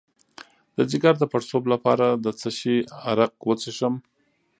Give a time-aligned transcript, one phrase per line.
[0.75, 2.75] د ځیګر د پړسوب لپاره د څه شي
[3.09, 3.95] عرق وڅښم؟